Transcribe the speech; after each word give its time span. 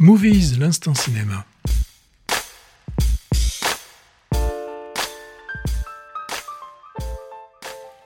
Movies, 0.00 0.60
l'instant 0.60 0.94
cinéma. 0.94 1.44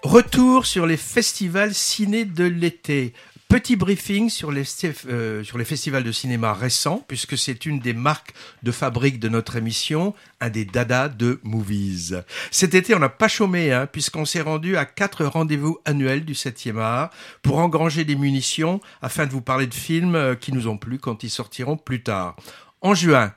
Retour 0.03 0.65
sur 0.65 0.87
les 0.87 0.97
festivals 0.97 1.75
ciné 1.75 2.25
de 2.25 2.45
l'été. 2.45 3.13
Petit 3.53 3.77
briefing 3.77 4.31
sur 4.31 4.51
les, 4.51 4.65
euh, 5.11 5.45
sur 5.45 5.59
les 5.59 5.67
festivals 5.67 6.05
de 6.05 6.11
cinéma 6.11 6.55
récents, 6.55 7.05
puisque 7.07 7.37
c'est 7.37 7.67
une 7.67 7.81
des 7.81 7.93
marques 7.93 8.33
de 8.63 8.73
fabrique 8.73 9.21
de 9.21 9.29
notre 9.29 9.57
émission, 9.57 10.15
un 10.41 10.49
des 10.49 10.65
dadas 10.65 11.11
de 11.11 11.39
Movies. 11.43 12.15
Cet 12.51 12.75
été, 12.75 12.95
on 12.95 12.99
n'a 12.99 13.11
pas 13.11 13.29
chômé, 13.29 13.71
hein, 13.71 13.87
puisqu'on 13.87 14.25
s'est 14.25 14.41
rendu 14.41 14.79
à 14.79 14.87
quatre 14.87 15.27
rendez-vous 15.27 15.79
annuels 15.85 16.25
du 16.25 16.33
7e 16.33 16.79
art 16.79 17.11
pour 17.43 17.59
engranger 17.59 18.07
des 18.07 18.17
munitions 18.17 18.81
afin 19.03 19.27
de 19.27 19.33
vous 19.33 19.43
parler 19.43 19.67
de 19.67 19.75
films 19.75 20.15
euh, 20.15 20.35
qui 20.35 20.55
nous 20.55 20.67
ont 20.67 20.79
plu 20.79 20.99
quand 20.99 21.23
ils 21.23 21.29
sortiront 21.29 21.77
plus 21.77 22.03
tard. 22.03 22.37
En 22.81 22.95
juin, 22.95 23.35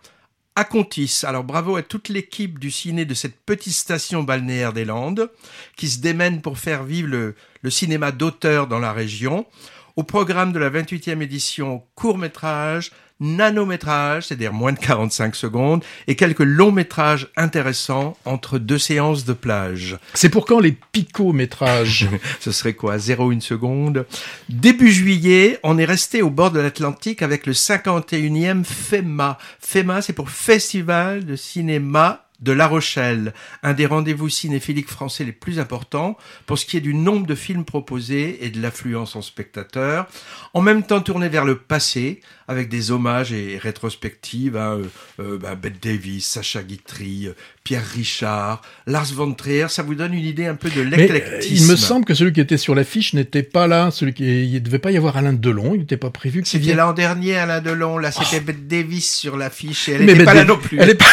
à 0.55 0.63
Contis. 0.63 1.23
Alors 1.23 1.43
bravo 1.43 1.76
à 1.76 1.82
toute 1.82 2.07
l'équipe 2.07 2.57
du 2.57 2.71
ciné 2.71 3.04
de 3.04 3.13
cette 3.13 3.38
petite 3.41 3.73
station 3.73 4.23
balnéaire 4.23 4.71
des 4.71 4.85
Landes 4.85 5.29
qui 5.76 5.90
se 5.90 5.99
démène 5.99 6.41
pour 6.41 6.57
faire 6.57 6.85
vivre 6.85 7.09
le, 7.09 7.35
le 7.62 7.70
cinéma 7.70 8.13
d'auteur 8.13 8.68
dans 8.68 8.79
la 8.79 8.93
région. 8.93 9.45
Au 9.95 10.04
programme 10.04 10.52
de 10.52 10.59
la 10.59 10.70
28e 10.70 11.22
édition, 11.22 11.84
court 11.95 12.17
métrage, 12.17 12.91
nanométrage, 13.22 14.26
c'est-à-dire 14.26 14.52
moins 14.52 14.73
de 14.73 14.80
45 14.80 15.35
secondes, 15.35 15.85
et 16.08 16.18
quelques 16.18 16.40
longs 16.41 16.73
métrages 16.73 17.30
intéressants 17.38 18.18
entre 18.26 18.59
deux 18.59 18.77
séances 18.77 19.23
de 19.23 19.31
plage. 19.31 19.98
C'est 20.13 20.27
pour 20.27 20.45
quand 20.45 20.59
les 20.59 20.73
picométrages 20.91 22.09
Ce 22.41 22.52
serait 22.52 22.73
quoi? 22.73 22.98
0,1 22.98 23.40
seconde? 23.40 24.05
Début 24.49 24.91
juillet, 24.91 25.59
on 25.63 25.77
est 25.77 25.85
resté 25.85 26.21
au 26.21 26.30
bord 26.30 26.52
de 26.52 26.59
l'Atlantique 26.59 27.21
avec 27.21 27.46
le 27.46 27.54
51e 27.54 28.66
FEMA. 28.66 29.38
FEMA, 29.62 30.02
c'est 30.02 30.12
pour 30.12 30.30
Festival 30.30 31.23
de 31.26 31.38
cinéma 31.38 32.24
de 32.41 32.52
La 32.52 32.68
Rochelle, 32.68 33.34
un 33.64 33.74
des 33.74 33.86
rendez-vous 33.86 34.30
cinéphiliques 34.30 34.90
français 34.90 35.24
les 35.24 35.32
plus 35.32 35.60
importants 35.60 36.18
pour 36.46 36.58
ce 36.58 36.66
qui 36.66 36.78
est 36.78 36.82
du 36.82 36.94
nombre 36.94 37.26
de 37.26 37.36
films 37.36 37.66
proposés 37.66 38.46
et 38.46 38.50
de 38.50 38.62
l'affluence 38.62 39.16
en 39.16 39.22
spectateurs, 39.22 40.08
en 40.54 40.62
même 40.62 40.84
temps 40.84 41.02
tourné 41.02 41.30
vers 41.30 41.46
le 41.46 41.58
passé 41.58 42.22
avec 42.48 42.70
des 42.70 42.91
hommages 42.91 43.34
et 43.34 43.58
rétrospectives 43.58 44.56
à 44.56 44.74
euh, 44.74 44.84
euh, 45.20 45.38
bah, 45.40 45.56
Bette 45.56 45.82
Davis, 45.82 46.28
Sacha 46.28 46.62
Guitry, 46.62 47.28
euh, 47.28 47.34
Pierre 47.63 47.86
Richard, 47.86 48.62
Lars 48.86 49.13
von 49.13 49.34
Trier, 49.34 49.68
ça 49.70 49.82
vous 49.82 49.96
donne 49.96 50.13
une 50.13 50.26
idée 50.26 50.46
un 50.46 50.54
peu 50.56 50.70
de 50.70 50.82
l'éclectisme. 50.82 51.56
il 51.56 51.68
me 51.68 51.76
semble 51.76 52.06
que 52.06 52.13
celui 52.13 52.34
qui 52.34 52.41
était 52.41 52.58
sur 52.58 52.76
l'affiche 52.76 53.13
n'était 53.13 53.44
pas 53.44 53.66
là, 53.66 53.90
celui 53.90 54.13
qui 54.13 54.26
il 54.26 54.62
devait 54.62 54.80
pas 54.80 54.91
y 54.91 54.98
avoir 54.98 55.18
Alain 55.18 55.34
Delon, 55.34 55.74
il 55.74 55.80
n'était 55.80 55.98
pas 55.98 56.12
prévu. 56.12 56.44
C'était 56.46 56.76
l'an 56.76 56.94
dernier 56.94 57.36
Alain 57.38 57.62
Delon, 57.62 57.98
là 57.98 58.12
c'était 58.12 58.41
oh. 58.41 58.46
Bette 58.46 58.68
Davis 58.68 59.16
sur 59.16 59.38
l'affiche 59.38 59.90
et 59.90 59.94
elle 59.94 60.06
n'était 60.06 60.24
pas 60.24 60.36
là 60.36 60.44
non 60.44 60.58
plus. 60.58 60.78
Elle 60.80 60.91
est 60.91 60.96
pas 60.96 61.06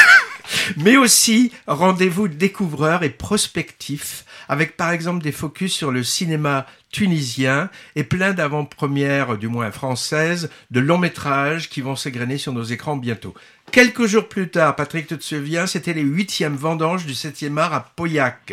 mais 0.77 0.97
aussi 0.97 1.53
rendez-vous 1.67 2.29
découvreurs 2.29 3.03
et 3.03 3.11
prospectifs, 3.11 4.25
avec 4.49 4.77
par 4.77 4.91
exemple 4.91 5.23
des 5.23 5.33
focus 5.33 5.73
sur 5.73 5.91
le 5.91 6.03
cinéma 6.05 6.67
tunisien 6.91 7.71
et 7.97 8.05
plein 8.05 8.33
d'avant-premières, 8.33 9.39
du 9.39 9.49
moins 9.49 9.71
françaises, 9.71 10.51
de 10.71 10.81
longs 10.81 10.99
métrages 10.99 11.69
qui 11.71 11.81
vont 11.81 11.97
s'égrener 11.97 12.39
sur 12.39 12.53
nos 12.53 12.63
écrans 12.63 12.97
bientôt. 12.97 13.35
Quelques 13.71 14.07
jours 14.07 14.29
plus 14.29 14.51
tard, 14.51 14.77
Patrick, 14.77 15.07
te 15.07 15.19
souviens, 15.19 15.67
c'était 15.67 15.95
les 15.95 16.03
huitièmes 16.03 16.57
vendanges 16.57 17.07
du 17.07 17.15
7e 17.15 17.57
art 17.57 17.73
à 17.73 17.93
Pauillac 17.97 18.53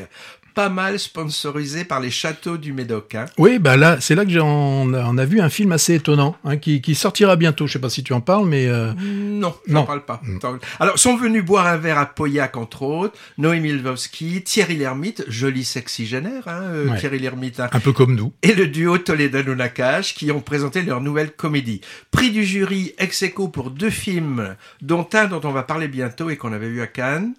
pas 0.53 0.69
mal 0.69 1.00
sponsorisé 1.00 1.86
par 1.86 2.00
les 2.00 2.11
châteaux 2.11 2.58
du 2.58 2.73
Médoc. 2.73 3.16
Hein. 3.16 3.25
Oui, 3.38 3.59
bah 3.59 3.78
là, 3.78 4.00
c'est 4.00 4.16
là 4.16 4.25
que 4.25 4.39
on 4.39 4.94
a, 4.94 5.03
on 5.06 5.17
a 5.17 5.25
vu 5.25 5.41
un 5.41 5.50
film 5.50 5.72
assez 5.72 5.95
étonnant 5.95 6.36
hein, 6.44 6.58
qui, 6.58 6.81
qui, 6.81 6.95
sortira 6.95 7.36
bientôt. 7.36 7.67
Je 7.67 7.73
sais 7.73 7.80
pas 7.80 7.89
si 7.89 8.03
tu 8.03 8.14
en 8.14 8.22
parles, 8.22 8.47
mais 8.47 8.67
euh... 8.67 8.94
non, 8.97 9.56
n'en 9.67 9.83
parle 9.83 10.06
pas. 10.06 10.22
Mm. 10.23 10.39
Alors, 10.80 11.00
sont 11.00 11.16
venus 11.17 11.44
boire 11.44 11.67
un 11.67 11.78
verre 11.78 11.97
à 11.97 12.06
Pauillac 12.06 12.58
entre 12.58 12.83
autres, 12.83 13.17
Noémie 13.38 13.72
Lvovsky, 13.73 14.41
Thierry 14.44 14.78
Lhermitte, 14.78 15.23
joli 15.28 15.64
sexygénaire, 15.64 16.47
hein, 16.47 16.62
euh, 16.63 16.97
Thierry 16.97 17.19
Lhermitte, 17.19 17.59
hein. 17.59 17.69
un 17.72 17.79
peu 17.79 17.94
comme 17.94 18.16
nous, 18.16 18.34
et 18.44 18.53
le 18.53 18.68
duo 18.68 18.97
Toledano 18.97 19.56
Nakash 19.56 20.16
qui 20.16 20.31
ont 20.31 20.41
présenté 20.41 20.81
leur 20.81 21.02
nouvelle 21.02 21.31
comédie. 21.31 21.81
Prix 22.12 22.31
du 22.31 22.44
jury 22.44 22.94
ex 22.97 23.23
aequo 23.23 23.47
pour 23.47 23.72
deux 23.72 23.90
films, 23.90 24.56
dont 24.81 25.07
un 25.13 25.25
dont 25.25 25.41
on 25.44 25.52
va 25.52 25.63
parler 25.63 25.88
bientôt 25.88 26.29
et 26.29 26.38
qu'on 26.38 26.53
avait 26.53 26.69
vu 26.69 26.81
à 26.81 26.88
Cannes 26.88 27.34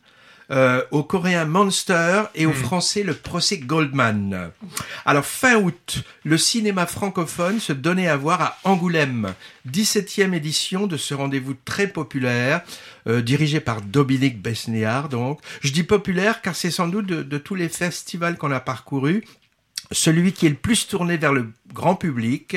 euh, 0.51 0.83
au 0.91 1.03
coréen 1.03 1.45
Monster 1.45 2.25
et 2.35 2.47
au 2.47 2.51
hmm. 2.51 2.55
français 2.55 3.03
le 3.03 3.15
procès 3.15 3.59
Goldman. 3.59 4.51
Alors 5.05 5.25
fin 5.25 5.57
août, 5.57 6.03
le 6.25 6.39
cinéma 6.39 6.87
francophone 6.87 7.61
se 7.61 7.73
donnait 7.73 8.09
à 8.09 8.17
voir 8.17 8.43
à 8.43 8.59
Angoulême, 8.65 9.35
17e 9.71 10.35
édition 10.35 10.87
de 10.87 10.97
ce 10.97 11.15
rendez-vous 11.15 11.55
très 11.65 11.87
populaire, 11.87 12.63
euh, 13.07 13.23
dirigé 13.23 13.61
par 13.61 13.81
Dominique 13.81 14.41
Besnéard 14.41 15.09
donc. 15.09 15.41
Je 15.61 15.73
dis 15.73 15.85
populaire 15.85 16.43
car 16.43 16.57
c'est 16.57 16.71
sans 16.71 16.89
doute 16.89 17.07
de, 17.07 17.23
de 17.23 17.39
tous 17.39 17.55
les 17.55 17.69
festivals 17.69 18.37
qu'on 18.37 18.53
a 18.53 18.61
parcourus, 18.61 19.25
celui 19.93 20.33
qui 20.33 20.47
est 20.47 20.51
le 20.51 20.55
plus 20.55 20.87
tourné 20.87 21.17
vers 21.17 21.33
le 21.33 21.51
grand 21.73 21.95
public, 21.95 22.57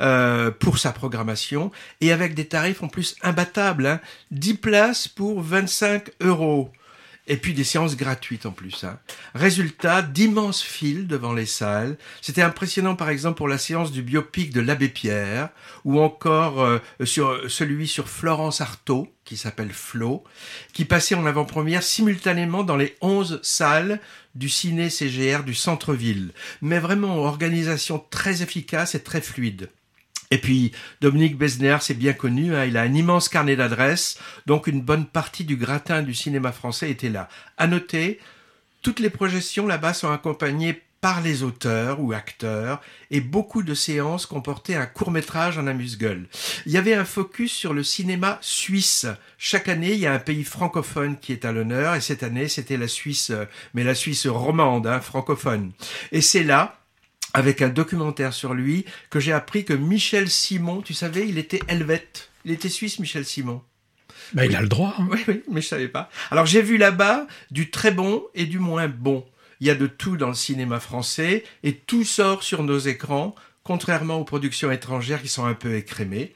euh, 0.00 0.50
pour 0.50 0.78
sa 0.78 0.90
programmation 0.90 1.70
et 2.00 2.10
avec 2.10 2.34
des 2.34 2.46
tarifs 2.46 2.82
en 2.82 2.88
plus 2.88 3.14
imbattables. 3.22 3.86
Hein. 3.86 4.00
10 4.32 4.54
places 4.54 5.06
pour 5.06 5.40
25 5.40 6.10
euros. 6.20 6.72
Et 7.26 7.38
puis 7.38 7.54
des 7.54 7.64
séances 7.64 7.96
gratuites 7.96 8.44
en 8.44 8.50
plus. 8.50 8.84
Hein. 8.84 8.98
Résultat, 9.34 10.02
d'immenses 10.02 10.62
files 10.62 11.06
devant 11.06 11.32
les 11.32 11.46
salles. 11.46 11.96
C'était 12.20 12.42
impressionnant 12.42 12.96
par 12.96 13.08
exemple 13.08 13.38
pour 13.38 13.48
la 13.48 13.56
séance 13.56 13.92
du 13.92 14.02
biopic 14.02 14.52
de 14.52 14.60
l'abbé 14.60 14.88
Pierre, 14.88 15.48
ou 15.84 16.00
encore 16.00 16.62
euh, 16.62 16.78
sur 17.04 17.50
celui 17.50 17.88
sur 17.88 18.08
Florence 18.08 18.60
Artaud, 18.60 19.08
qui 19.24 19.38
s'appelle 19.38 19.72
Flo, 19.72 20.22
qui 20.74 20.84
passait 20.84 21.14
en 21.14 21.24
avant-première 21.24 21.82
simultanément 21.82 22.62
dans 22.62 22.76
les 22.76 22.94
11 23.00 23.40
salles 23.42 24.00
du 24.34 24.50
ciné 24.50 24.90
CGR 24.90 25.44
du 25.44 25.54
centre-ville. 25.54 26.32
Mais 26.60 26.78
vraiment, 26.78 27.16
organisation 27.18 28.04
très 28.10 28.42
efficace 28.42 28.94
et 28.94 29.02
très 29.02 29.22
fluide. 29.22 29.70
Et 30.34 30.38
puis 30.38 30.72
Dominique 31.00 31.38
Besner, 31.38 31.76
c'est 31.80 31.94
bien 31.94 32.12
connu, 32.12 32.56
hein, 32.56 32.64
il 32.64 32.76
a 32.76 32.82
un 32.82 32.92
immense 32.92 33.28
carnet 33.28 33.54
d'adresses, 33.54 34.18
donc 34.46 34.66
une 34.66 34.80
bonne 34.80 35.06
partie 35.06 35.44
du 35.44 35.54
gratin 35.54 36.02
du 36.02 36.12
cinéma 36.12 36.50
français 36.50 36.90
était 36.90 37.08
là. 37.08 37.28
À 37.56 37.68
noter, 37.68 38.18
toutes 38.82 38.98
les 38.98 39.10
projections 39.10 39.68
là-bas 39.68 39.94
sont 39.94 40.10
accompagnées 40.10 40.82
par 41.00 41.20
les 41.20 41.44
auteurs 41.44 42.00
ou 42.00 42.12
acteurs, 42.12 42.80
et 43.12 43.20
beaucoup 43.20 43.62
de 43.62 43.74
séances 43.74 44.26
comportaient 44.26 44.74
un 44.74 44.86
court 44.86 45.12
métrage 45.12 45.56
en 45.56 45.68
amuse-gueule. 45.68 46.26
Il 46.66 46.72
y 46.72 46.78
avait 46.78 46.94
un 46.94 47.04
focus 47.04 47.52
sur 47.52 47.72
le 47.72 47.84
cinéma 47.84 48.38
suisse. 48.40 49.06
Chaque 49.38 49.68
année, 49.68 49.92
il 49.92 50.00
y 50.00 50.06
a 50.08 50.14
un 50.14 50.18
pays 50.18 50.42
francophone 50.42 51.16
qui 51.20 51.30
est 51.30 51.44
à 51.44 51.52
l'honneur, 51.52 51.94
et 51.94 52.00
cette 52.00 52.24
année, 52.24 52.48
c'était 52.48 52.76
la 52.76 52.88
Suisse, 52.88 53.30
mais 53.72 53.84
la 53.84 53.94
Suisse 53.94 54.26
romande, 54.26 54.88
hein, 54.88 55.00
francophone. 55.00 55.70
Et 56.10 56.22
c'est 56.22 56.42
là, 56.42 56.80
avec 57.34 57.60
un 57.60 57.68
documentaire 57.68 58.32
sur 58.32 58.54
lui, 58.54 58.84
que 59.10 59.20
j'ai 59.20 59.32
appris 59.32 59.64
que 59.64 59.74
Michel 59.74 60.30
Simon, 60.30 60.80
tu 60.80 60.94
savais, 60.94 61.28
il 61.28 61.36
était 61.36 61.60
helvète. 61.68 62.30
Il 62.44 62.52
était 62.52 62.68
suisse, 62.68 62.98
Michel 63.00 63.24
Simon. 63.24 63.60
Bah, 64.32 64.46
il 64.46 64.56
a 64.56 64.62
le 64.62 64.68
droit. 64.68 64.94
Hein. 64.98 65.08
Oui, 65.10 65.22
oui, 65.28 65.42
mais 65.50 65.60
je 65.60 65.68
savais 65.68 65.88
pas. 65.88 66.10
Alors 66.30 66.46
j'ai 66.46 66.62
vu 66.62 66.76
là-bas 66.78 67.26
du 67.50 67.70
très 67.70 67.90
bon 67.90 68.24
et 68.34 68.46
du 68.46 68.58
moins 68.58 68.88
bon. 68.88 69.24
Il 69.60 69.66
y 69.66 69.70
a 69.70 69.74
de 69.74 69.86
tout 69.86 70.16
dans 70.16 70.28
le 70.28 70.34
cinéma 70.34 70.80
français 70.80 71.44
et 71.62 71.74
tout 71.74 72.04
sort 72.04 72.42
sur 72.42 72.62
nos 72.62 72.78
écrans, 72.78 73.34
contrairement 73.62 74.16
aux 74.16 74.24
productions 74.24 74.70
étrangères 74.70 75.22
qui 75.22 75.28
sont 75.28 75.44
un 75.44 75.54
peu 75.54 75.74
écrémées. 75.74 76.34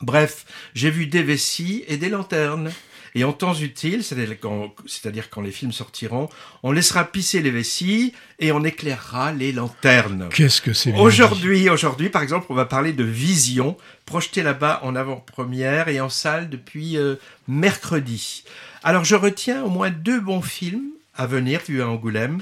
Bref, 0.00 0.44
j'ai 0.74 0.90
vu 0.90 1.06
des 1.06 1.22
vessies 1.22 1.84
et 1.88 1.96
des 1.96 2.08
lanternes. 2.08 2.70
Et 3.14 3.24
en 3.24 3.32
temps 3.32 3.54
utile, 3.54 4.02
c'est-à-dire 4.02 5.30
quand, 5.30 5.40
les 5.40 5.50
films 5.50 5.72
sortiront, 5.72 6.28
on 6.62 6.72
laissera 6.72 7.04
pisser 7.04 7.40
les 7.40 7.50
vessies 7.50 8.12
et 8.38 8.52
on 8.52 8.64
éclairera 8.64 9.32
les 9.32 9.52
lanternes. 9.52 10.28
Qu'est-ce 10.32 10.60
que 10.60 10.72
c'est 10.72 10.94
Aujourd'hui, 10.94 11.68
aujourd'hui, 11.70 12.10
par 12.10 12.22
exemple, 12.22 12.46
on 12.50 12.54
va 12.54 12.64
parler 12.66 12.92
de 12.92 13.04
Vision, 13.04 13.76
projeté 14.04 14.42
là-bas 14.42 14.80
en 14.82 14.96
avant-première 14.96 15.88
et 15.88 16.00
en 16.00 16.08
salle 16.08 16.48
depuis 16.48 16.96
euh, 16.96 17.16
mercredi. 17.48 18.44
Alors 18.82 19.04
je 19.04 19.16
retiens 19.16 19.62
au 19.64 19.70
moins 19.70 19.90
deux 19.90 20.20
bons 20.20 20.42
films 20.42 20.90
à 21.14 21.26
venir, 21.26 21.60
vu 21.66 21.82
à 21.82 21.88
Angoulême. 21.88 22.40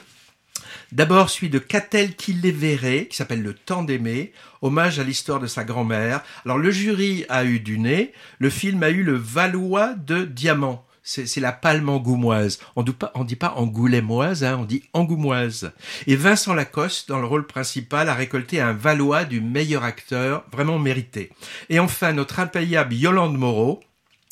D'abord 0.94 1.28
celui 1.28 1.50
de 1.50 1.58
Catel 1.58 2.14
qui 2.14 2.34
les 2.34 2.52
verrait, 2.52 3.08
qui 3.10 3.16
s'appelle 3.16 3.42
Le 3.42 3.52
temps 3.52 3.82
d'aimer, 3.82 4.32
hommage 4.62 5.00
à 5.00 5.02
l'histoire 5.02 5.40
de 5.40 5.48
sa 5.48 5.64
grand-mère. 5.64 6.22
Alors 6.44 6.56
le 6.56 6.70
jury 6.70 7.24
a 7.28 7.44
eu 7.44 7.58
du 7.58 7.80
nez, 7.80 8.12
le 8.38 8.48
film 8.48 8.80
a 8.84 8.90
eu 8.90 9.02
le 9.02 9.16
Valois 9.16 9.94
de 9.94 10.24
diamant. 10.24 10.86
C'est 11.02 11.40
la 11.40 11.50
palme 11.50 11.88
angoumoise. 11.88 12.60
On 12.76 12.84
ne 12.84 13.24
dit 13.24 13.36
pas, 13.36 13.54
angoulémoise, 13.56 14.44
hein, 14.44 14.56
on 14.60 14.64
dit 14.64 14.84
angoumoise. 14.92 15.72
Et 16.06 16.14
Vincent 16.14 16.54
Lacoste, 16.54 17.08
dans 17.08 17.18
le 17.18 17.26
rôle 17.26 17.48
principal, 17.48 18.08
a 18.08 18.14
récolté 18.14 18.60
un 18.60 18.72
Valois 18.72 19.24
du 19.24 19.40
meilleur 19.40 19.82
acteur, 19.82 20.44
vraiment 20.52 20.78
mérité. 20.78 21.30
Et 21.70 21.80
enfin, 21.80 22.12
notre 22.12 22.38
impayable 22.38 22.94
Yolande 22.94 23.36
Moreau, 23.36 23.82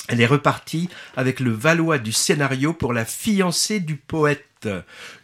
elle 0.08 0.20
est 0.20 0.26
repartie 0.26 0.88
avec 1.16 1.40
le 1.40 1.52
Valois 1.52 1.98
du 1.98 2.12
scénario 2.12 2.72
pour 2.72 2.92
la 2.92 3.04
fiancée 3.04 3.80
du 3.80 3.96
poète. 3.96 4.68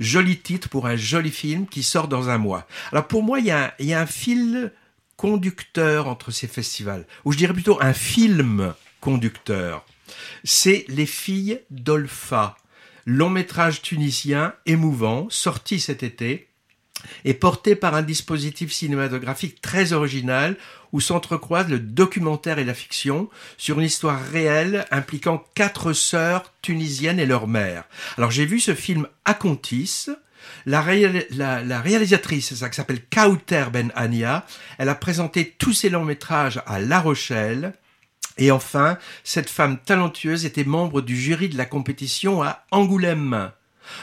Joli 0.01 0.39
titre 0.39 0.69
pour 0.69 0.87
un 0.87 0.97
joli 0.97 1.31
film 1.31 1.67
qui 1.69 1.85
sort 1.85 2.09
dans 2.09 2.29
un 2.29 2.39
mois. 2.39 2.67
Alors 2.91 3.07
pour 3.07 3.23
moi, 3.23 3.39
il 3.39 3.47
y 3.47 3.53
a, 3.53 4.01
un 4.01 4.07
fil 4.07 4.73
conducteur 5.17 6.09
entre 6.09 6.33
ces 6.33 6.49
festivals, 6.49 7.07
ou 7.25 7.33
je 7.33 7.39
dirais 7.39 7.53
plutôt 7.53 7.81
un 7.81 7.93
film 7.93 8.75
conducteur. 9.01 9.85
C'est 10.43 10.85
Les 10.89 11.07
filles 11.07 11.61
d'Olfa, 11.71 12.57
long 13.07 13.31
métrage 13.31 13.81
tunisien 13.83 14.55
émouvant, 14.67 15.29
sorti 15.31 15.79
cet 15.79 16.03
été, 16.03 16.48
et 17.25 17.35
porté 17.35 17.75
par 17.75 17.95
un 17.95 18.03
dispositif 18.03 18.73
cinématographique 18.73 19.61
très 19.61 19.93
original 19.93 20.57
où 20.93 21.01
s'entrecroisent 21.01 21.69
le 21.69 21.79
documentaire 21.79 22.59
et 22.59 22.65
la 22.65 22.75
fiction 22.75 23.29
sur 23.57 23.79
une 23.79 23.87
histoire 23.87 24.21
réelle 24.21 24.87
impliquant 24.91 25.45
quatre 25.55 25.93
sœurs 25.93 26.53
tunisiennes 26.63 27.21
et 27.21 27.27
leur 27.27 27.47
mère. 27.47 27.85
Alors 28.17 28.31
j'ai 28.31 28.47
vu 28.47 28.61
ce 28.61 28.75
film 28.75 29.07
à 29.25 29.35
Contis. 29.35 30.07
La, 30.67 30.81
réalisatrice, 30.81 32.55
ça 32.55 32.73
s'appelle 32.73 33.05
Kauter 33.05 33.67
Ben 33.73 33.93
Ania, 33.95 34.47
elle 34.79 34.89
a 34.89 34.95
présenté 34.95 35.55
tous 35.59 35.73
ses 35.73 35.91
longs 35.91 36.05
métrages 36.05 36.63
à 36.67 36.79
La 36.79 37.01
Rochelle. 37.01 37.75
Et 38.39 38.51
enfin, 38.51 38.99
cette 39.25 39.51
femme 39.51 39.79
talentueuse 39.79 40.47
était 40.47 40.65
membre 40.65 41.03
du 41.03 41.17
jury 41.17 41.49
de 41.49 41.59
la 41.59 41.67
compétition 41.67 42.43
à 42.43 42.65
Angoulême. 42.71 43.51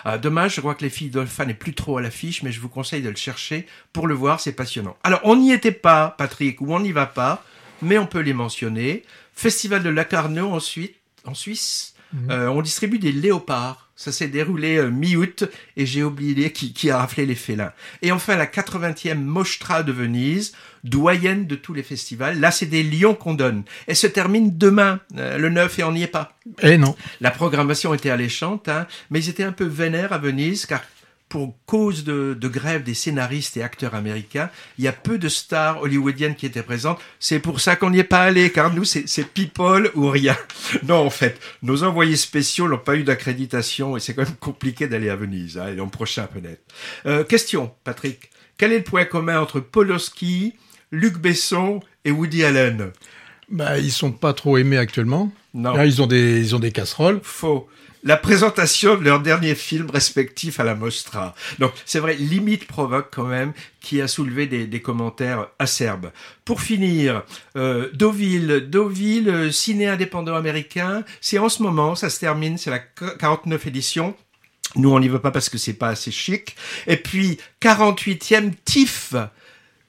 Ah, 0.04 0.18
dommage, 0.18 0.56
je 0.56 0.62
crois 0.62 0.76
que 0.76 0.84
les 0.84 0.90
filles 0.90 1.10
d'Olfa 1.10 1.46
n'est 1.46 1.54
plus 1.54 1.74
trop 1.74 1.98
à 1.98 2.02
l'affiche, 2.02 2.44
mais 2.44 2.52
je 2.52 2.60
vous 2.60 2.70
conseille 2.70 3.02
de 3.02 3.10
le 3.10 3.16
chercher 3.16 3.68
pour 3.94 4.08
le 4.08 4.14
voir, 4.14 4.40
c'est 4.40 4.54
passionnant. 4.54 4.96
Alors, 5.04 5.22
on 5.24 5.36
n'y 5.36 5.52
était 5.52 5.72
pas, 5.72 6.16
Patrick, 6.18 6.62
ou 6.62 6.74
on 6.74 6.80
n'y 6.80 6.92
va 6.92 7.06
pas, 7.06 7.44
mais 7.82 7.98
on 7.98 8.08
peut 8.08 8.20
les 8.20 8.34
mentionner. 8.34 9.04
Festival 9.34 9.84
de 9.84 9.90
Lacarno 9.90 10.52
ensuite, 10.52 10.96
en 11.26 11.34
Suisse, 11.34 11.96
mhm. 12.14 12.32
euh, 12.32 12.50
on 12.50 12.62
distribue 12.62 13.00
des 13.00 13.12
léopards. 13.12 13.85
Ça 13.95 14.12
s'est 14.12 14.27
déroulé 14.27 14.77
euh, 14.77 14.89
mi-août 14.89 15.45
et 15.77 15.86
j'ai 15.86 16.03
oublié 16.03 16.51
qui, 16.51 16.74
qui 16.74 16.89
a 16.89 16.97
raflé 16.97 17.25
les 17.25 17.36
félins. 17.36 17.71
Et 18.01 18.12
enfin, 18.12 18.36
la 18.36 18.45
80e 18.45 19.15
Mostra 19.15 19.83
de 19.83 19.92
Venise, 19.94 20.53
doyenne 20.86 21.47
de 21.47 21.56
tous 21.56 21.74
les 21.74 21.83
festivals. 21.83 22.39
Là, 22.39 22.51
c'est 22.51 22.65
des 22.65 22.83
lions 22.83 23.15
qu'on 23.15 23.33
donne. 23.33 23.63
Elle 23.88 23.95
se 23.95 24.07
termine 24.07 24.57
demain, 24.57 25.00
euh, 25.18 25.38
le 25.38 25.50
9, 25.50 25.80
et 25.80 25.83
on 25.83 25.92
n'y 25.92 26.03
est 26.03 26.07
pas. 26.07 26.38
Eh 26.62 26.77
non. 26.77 26.95
La 27.21 27.31
programmation 27.31 27.94
était 27.94 28.09
alléchante, 28.09 28.69
hein, 28.69 28.88
mais 29.09 29.19
ils 29.19 29.30
étaient 29.30 29.44
un 29.44 29.51
peu 29.51 29.65
vénères 29.65 30.13
à 30.13 30.18
Venise, 30.18 30.65
car 30.65 30.81
pour 31.30 31.57
cause 31.66 32.04
de, 32.04 32.38
grève 32.48 32.83
des 32.83 32.94
scénaristes 32.94 33.57
et 33.57 33.63
acteurs 33.63 33.95
américains, 33.95 34.50
il 34.77 34.86
y 34.86 34.88
a 34.88 34.94
peu 34.94 35.18
de 35.18 35.27
stars 35.27 35.81
hollywoodiennes 35.81 36.36
qui 36.36 36.45
étaient 36.45 36.63
présentes. 36.63 37.00
C'est 37.19 37.39
pour 37.39 37.60
ça 37.60 37.75
qu'on 37.75 37.89
n'y 37.89 38.00
est 38.00 38.04
pas 38.04 38.22
allé, 38.22 38.51
car 38.51 38.74
nous, 38.74 38.86
c'est 38.86 39.33
people 39.33 39.92
ou 39.95 40.10
rien. 40.10 40.38
Non, 40.83 40.98
en 40.98 41.10
fait, 41.10 41.39
nos 41.63 41.83
envoyés 41.83 42.16
spéciaux 42.16 42.68
n'ont 42.68 42.77
pas 42.77 42.95
eu 42.95 43.04
d'accréditation 43.04 43.98
et 43.98 44.00
c'est 44.00 44.13
quand 44.13 44.24
même 44.24 44.36
compliqué 44.36 44.88
d'aller 44.88 45.10
à 45.10 45.16
Venise, 45.16 45.57
hein, 45.57 45.68
et 45.69 45.75
l'an 45.75 45.88
prochain 45.88 46.27
peut-être. 46.31 46.62
Euh, 47.06 47.24
question, 47.24 47.72
Patrick. 47.83 48.30
Quel 48.57 48.72
est 48.72 48.80
le 48.80 48.83
point 48.83 49.06
commun 49.06 49.39
entre 49.39 49.60
Poloski, 49.60 50.54
Luc 50.92 51.18
Besson 51.18 51.81
et 52.04 52.12
Woody 52.12 52.44
Allen? 52.44 52.92
Bah, 53.50 53.77
Ils 53.77 53.92
sont 53.92 54.12
pas 54.12 54.33
trop 54.33 54.57
aimés 54.57 54.77
actuellement. 54.77 55.31
Non. 55.54 55.81
ils, 55.83 56.01
ont 56.01 56.07
des, 56.07 56.39
ils 56.39 56.56
ont 56.56 56.60
des 56.60 56.72
casseroles. 56.72 57.19
Faux 57.24 57.69
la 58.06 58.18
présentation 58.18 58.96
de 58.96 59.04
leurs 59.04 59.19
derniers 59.19 59.56
films 59.56 59.90
respectifs 59.90 60.60
à 60.60 60.63
la 60.63 60.75
Mostra. 60.75 61.36
Donc 61.60 61.74
c'est 61.86 62.00
vrai, 62.00 62.13
limite 62.13 62.68
provoque 62.68 63.10
quand 63.12 63.25
même, 63.25 63.52
qui 63.81 64.00
a 64.02 64.07
soulevé 64.07 64.46
des, 64.46 64.81
commentaires 64.81 65.48
acerbes. 65.57 66.12
Pour 66.46 66.62
finir, 66.62 67.24
euh, 67.57 67.90
Deauville, 67.94 68.69
Deauville, 68.69 69.30
euh, 69.30 69.52
ciné 69.52 69.88
indépendant 69.88 70.36
américain, 70.36 71.04
c'est 71.19 71.40
en 71.40 71.50
ce 71.50 71.63
moment, 71.63 71.96
ça 71.96 72.10
se 72.10 72.19
termine, 72.19 72.57
c'est 72.57 72.69
la 72.69 72.80
49 72.80 73.66
édition. 73.68 74.16
Nous, 74.75 74.92
on 74.92 75.00
n'y 75.00 75.08
veut 75.08 75.19
pas 75.19 75.31
parce 75.31 75.50
que 75.50 75.58
c'est 75.58 75.74
pas 75.74 75.90
assez 75.90 76.12
chic. 76.12 76.56
Et 76.86 76.98
puis, 76.98 77.40
48e 77.62 78.51
TIFF, 78.66 79.16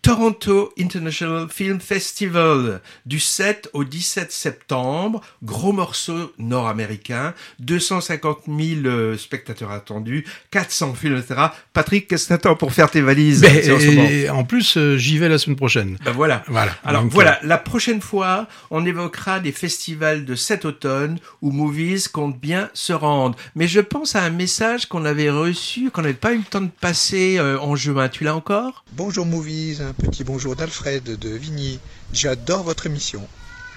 Toronto 0.03 0.73
International 0.79 1.49
Film 1.51 1.81
Festival 1.81 2.81
du 3.07 3.19
7 3.19 3.71
au 3.73 3.83
17 3.85 4.31
septembre, 4.31 5.21
gros 5.43 5.73
morceau 5.73 6.33
nord-américain, 6.39 7.35
250 7.59 8.43
000 8.47 8.59
euh, 8.87 9.17
spectateurs 9.17 9.73
attendus, 9.73 10.25
400 10.53 10.95
films, 10.95 11.17
etc. 11.19 11.49
Patrick, 11.73 12.07
qu'est-ce 12.07 12.25
que 12.25 12.29
t'attends 12.29 12.55
pour 12.55 12.73
faire 12.73 12.91
tes 12.91 13.01
valises 13.01 13.41
ben, 13.41 14.31
en, 14.31 14.45
plus, 14.45 14.77
euh, 14.77 14.97
j'y 14.97 15.19
vais 15.19 15.29
la 15.29 15.39
semaine 15.39 15.57
prochaine. 15.57 15.99
Ben 16.05 16.13
voilà. 16.13 16.45
Voilà. 16.47 16.73
Alors 16.85 17.05
voilà, 17.07 17.39
la 17.43 17.59
prochaine 17.59 18.01
fois, 18.01 18.47
on 18.71 18.87
évoquera 18.87 19.41
des 19.41 19.53
festivals 19.53 20.25
de 20.25 20.35
cet 20.35 20.65
automne 20.65 21.19
où 21.43 21.51
Movies 21.51 22.09
compte 22.09 22.39
bien 22.39 22.71
se 22.75 22.93
rendre. 22.93 23.37
Mais 23.55 23.67
je 23.69 23.81
pense 23.81 24.15
à 24.15 24.23
un 24.23 24.31
message 24.31 24.87
qu'on 24.87 25.05
avait 25.05 25.31
reçu, 25.31 25.91
qu'on 25.91 26.03
n'avait 26.03 26.15
pas 26.15 26.33
eu 26.33 26.39
le 26.39 26.45
temps 26.45 26.61
de 26.61 26.71
passer 26.81 27.39
euh, 27.39 27.59
en 27.59 27.77
juin. 27.77 28.09
Tu 28.09 28.25
l'as 28.25 28.37
encore? 28.37 28.85
Bonjour 28.93 29.27
Movies, 29.27 29.83
petit 29.99 30.25
bonjour 30.25 30.57
d'Alfred 30.57 31.03
de 31.03 31.29
Vigny. 31.31 31.79
J'adore 32.13 32.63
votre 32.63 32.87
émission. 32.87 33.27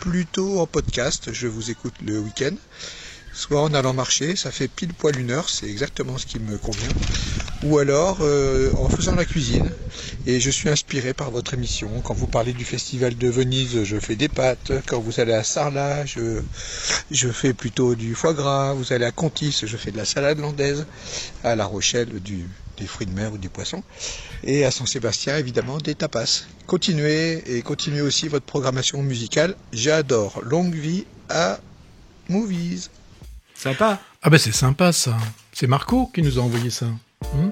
Plutôt 0.01 0.59
en 0.59 0.67
podcast, 0.67 1.31
je 1.31 1.47
vous 1.47 1.71
écoute 1.71 1.93
le 2.05 2.19
week-end. 2.19 2.55
Soit 3.33 3.61
en 3.61 3.73
allant 3.73 3.93
marcher, 3.93 4.35
ça 4.35 4.51
fait 4.51 4.67
pile 4.67 4.93
poil 4.93 5.17
une 5.19 5.31
heure, 5.31 5.49
c'est 5.49 5.67
exactement 5.69 6.17
ce 6.17 6.25
qui 6.25 6.39
me 6.39 6.57
convient. 6.57 6.89
Ou 7.63 7.77
alors 7.77 8.19
euh, 8.21 8.71
en 8.77 8.89
faisant 8.89 9.15
la 9.15 9.25
cuisine. 9.25 9.69
Et 10.25 10.39
je 10.39 10.49
suis 10.49 10.69
inspiré 10.69 11.13
par 11.13 11.29
votre 11.31 11.53
émission. 11.53 11.89
Quand 12.03 12.13
vous 12.13 12.27
parlez 12.27 12.53
du 12.53 12.65
festival 12.65 13.17
de 13.17 13.27
Venise, 13.27 13.83
je 13.83 13.99
fais 13.99 14.15
des 14.15 14.29
pâtes. 14.29 14.71
Quand 14.87 14.99
vous 14.99 15.19
allez 15.19 15.33
à 15.33 15.43
Sarlat, 15.43 16.05
je, 16.05 16.41
je 17.11 17.29
fais 17.29 17.53
plutôt 17.53 17.95
du 17.95 18.15
foie 18.15 18.33
gras. 18.33 18.73
Vous 18.73 18.93
allez 18.93 19.05
à 19.05 19.11
Contis, 19.11 19.55
je 19.63 19.77
fais 19.77 19.91
de 19.91 19.97
la 19.97 20.05
salade 20.05 20.39
landaise. 20.39 20.85
À 21.43 21.55
La 21.55 21.65
Rochelle, 21.65 22.19
du, 22.21 22.45
des 22.77 22.87
fruits 22.87 23.07
de 23.07 23.13
mer 23.13 23.33
ou 23.33 23.37
du 23.37 23.49
poisson. 23.49 23.83
Et 24.43 24.63
à 24.65 24.71
Saint-Sébastien, 24.71 25.37
évidemment, 25.37 25.77
des 25.79 25.95
tapas. 25.95 26.45
Continuez 26.65 27.43
et 27.57 27.61
continuez 27.61 28.01
aussi 28.01 28.27
votre 28.27 28.45
programmation 28.45 29.01
musicale. 29.03 29.55
J'adore. 29.73 30.41
Longue 30.43 30.75
vie 30.75 31.05
à 31.29 31.59
Movies. 32.29 32.89
Sympa. 33.59 33.99
Ah 34.23 34.29
ben 34.29 34.37
c'est 34.37 34.53
sympa 34.53 34.93
ça. 34.93 35.17
C'est 35.51 35.67
Marco 35.67 36.09
qui 36.13 36.21
nous 36.21 36.39
a 36.39 36.41
envoyé 36.41 36.69
ça. 36.69 36.85
Hmm 37.33 37.49